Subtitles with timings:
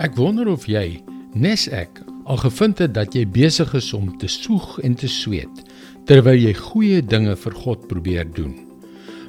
[0.00, 1.02] Ek wonder of jy,
[1.36, 5.64] nes ek, al gevind het dat jy besig is om te soeg en te sweet
[6.08, 8.54] terwyl jy goeie dinge vir God probeer doen.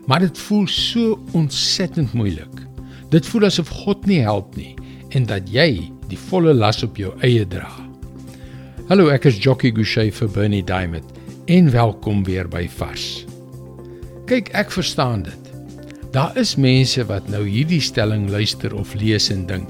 [0.09, 2.63] Maar dit voel so ontsettend moeilik.
[3.13, 4.71] Dit voel asof God nie help nie
[5.13, 7.69] en dat jy die volle las op jou eie dra.
[8.89, 11.05] Hallo, ek is Jockey Gouchee vir Bernie Diamond
[11.51, 13.27] en welkom weer by Vars.
[14.31, 15.53] Kyk, ek verstaan dit.
[16.15, 19.69] Daar is mense wat nou hierdie stelling luister of lees en dink: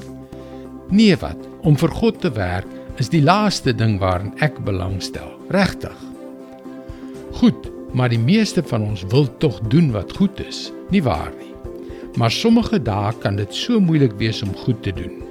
[0.89, 5.95] "Nee wat, om vir God te werk is die laaste ding waarin ek belangstel." Regtig?
[7.33, 11.53] Goed, maar die meeste van ons wil tog doen wat goed is, nie waar nie?
[12.15, 15.23] Maar sommige dae kan dit so moeilik wees om goed te doen.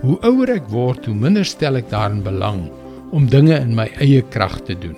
[0.00, 2.68] Hoe ouer ek word, hoe minder stel ek daarin belang
[3.10, 4.96] om dinge in my eie krag te doen.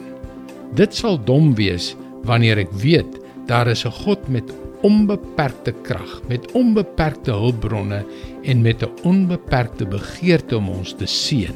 [0.77, 1.95] Dit sal dom wees
[2.29, 3.17] wanneer ek weet
[3.49, 4.53] daar is 'n God met
[4.87, 8.05] onbeperkte krag, met onbeperkte hulpbronne
[8.43, 11.55] en met 'n onbeperkte begeerte om ons te seën.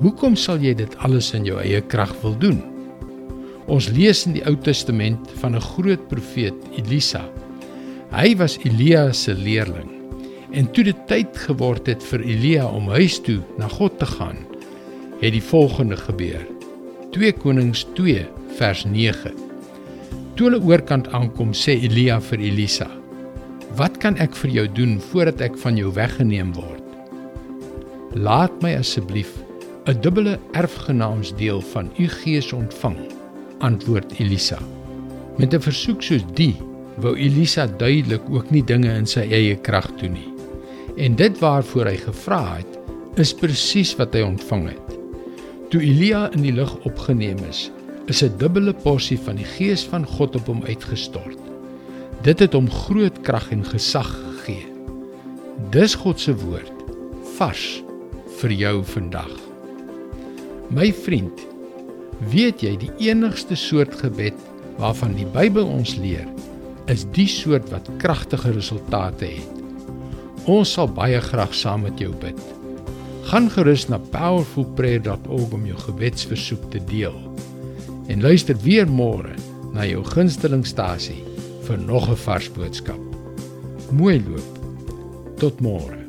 [0.00, 2.62] Hoekom sal jy dit alles in jou eie krag wil doen?
[3.66, 7.24] Ons lees in die Ou Testament van 'n groot profeet, Elisa.
[8.10, 9.90] Hy was Elia se leerling.
[10.50, 14.36] En toe dit tyd geword het vir Elia om huis toe na God te gaan,
[15.20, 16.46] het die volgende gebeur.
[17.10, 19.43] 2 Konings 2 vers 9.
[20.34, 22.88] Toe hulle oorkant aankom, sê Elia vir Elisa:
[23.78, 26.82] "Wat kan ek vir jou doen voordat ek van jou weggeneem word?
[28.18, 29.30] Laat my asseblief
[29.86, 32.98] 'n dubbele erfgenaamsdeel van u gees ontvang,"
[33.60, 34.58] antwoord Elisa.
[35.38, 36.56] Met 'n versoek soos die
[36.96, 40.30] wou Elisa duidelik ook nie dinge in sy eie krag doen nie.
[40.96, 42.78] En dit waarvoor hy gevra het,
[43.16, 44.98] is presies wat hy ontvang het.
[45.70, 47.70] Toe Elia in die lug opgeneem is,
[48.06, 51.38] is 'n dubbele porsie van die Gees van God op hom uitgestort.
[52.22, 54.66] Dit het hom groot krag en gesag gegee.
[55.70, 56.72] Dis God se woord
[57.36, 57.82] vars
[58.40, 59.32] vir jou vandag.
[60.70, 61.40] My vriend,
[62.30, 64.34] weet jy die enigste soort gebed
[64.76, 66.26] waarvan die Bybel ons leer,
[66.86, 69.62] is die soort wat kragtige resultate het.
[70.44, 72.40] Ons sal baie graag saam met jou bid.
[73.30, 77.16] Gaan gerus na powerfulprayer.org om jou gebedsversoek te deel.
[78.06, 79.32] En luister weer môre
[79.72, 81.22] na jou gunstelingstasie
[81.64, 83.00] vir nog 'n vars boodskap.
[83.90, 84.58] Mooi loop.
[85.38, 86.03] Tot môre.